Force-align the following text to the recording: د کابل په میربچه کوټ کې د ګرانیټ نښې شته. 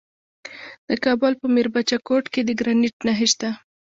د 0.89 0.91
کابل 1.03 1.33
په 1.41 1.45
میربچه 1.55 1.97
کوټ 2.07 2.25
کې 2.33 2.41
د 2.43 2.49
ګرانیټ 2.59 2.95
نښې 3.07 3.27
شته. 3.31 3.49